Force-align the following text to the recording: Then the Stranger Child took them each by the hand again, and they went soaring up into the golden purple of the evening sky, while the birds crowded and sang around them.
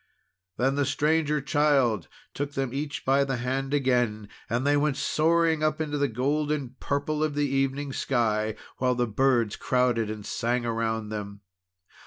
Then 0.57 0.73
the 0.73 0.83
Stranger 0.85 1.41
Child 1.41 2.07
took 2.33 2.53
them 2.53 2.73
each 2.73 3.05
by 3.05 3.23
the 3.23 3.35
hand 3.37 3.71
again, 3.71 4.29
and 4.49 4.65
they 4.65 4.75
went 4.75 4.97
soaring 4.97 5.61
up 5.61 5.79
into 5.79 5.99
the 5.99 6.07
golden 6.07 6.75
purple 6.79 7.23
of 7.23 7.35
the 7.35 7.45
evening 7.47 7.93
sky, 7.93 8.55
while 8.77 8.95
the 8.95 9.05
birds 9.05 9.55
crowded 9.55 10.09
and 10.09 10.25
sang 10.25 10.65
around 10.65 11.09
them. 11.09 11.41